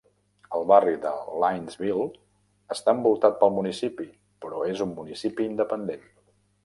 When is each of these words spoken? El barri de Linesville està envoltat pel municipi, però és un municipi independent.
El 0.59 0.63
barri 0.69 0.93
de 1.03 1.11
Linesville 1.43 2.07
està 2.77 2.95
envoltat 2.97 3.37
pel 3.43 3.53
municipi, 3.59 4.09
però 4.47 4.65
és 4.73 4.83
un 4.87 4.97
municipi 5.01 5.51
independent. 5.51 6.09